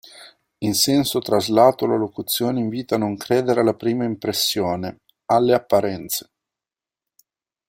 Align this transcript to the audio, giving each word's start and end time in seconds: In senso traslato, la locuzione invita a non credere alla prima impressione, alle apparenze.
In 0.61 0.73
senso 0.73 1.19
traslato, 1.19 1.85
la 1.85 1.95
locuzione 1.95 2.57
invita 2.59 2.95
a 2.95 2.97
non 2.97 3.17
credere 3.17 3.59
alla 3.59 3.75
prima 3.75 4.03
impressione, 4.03 5.01
alle 5.25 5.53
apparenze. 5.53 6.31